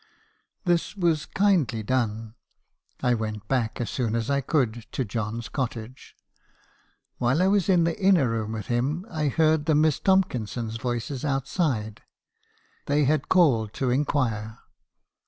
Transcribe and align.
"This 0.65 0.95
was 0.97 1.27
kindly 1.27 1.83
done. 1.83 2.33
I 3.03 3.13
went 3.13 3.47
back, 3.47 3.79
as 3.79 3.91
soon 3.91 4.15
as 4.15 4.31
I 4.31 4.41
could, 4.41 4.87
to 4.93 5.05
John's 5.05 5.47
cottage. 5.47 6.15
While 7.19 7.39
I 7.39 7.45
was 7.45 7.69
in 7.69 7.83
the 7.83 8.01
inner 8.01 8.27
room 8.31 8.53
with 8.53 8.65
him, 8.65 9.05
I 9.11 9.27
heard 9.27 9.67
the 9.67 9.75
Miss 9.75 9.99
Tomkinsons' 9.99 10.77
voices 10.81 11.23
outside. 11.23 12.01
They 12.87 13.03
had 13.03 13.29
called 13.29 13.73
to 13.73 13.91
inquire. 13.91 14.57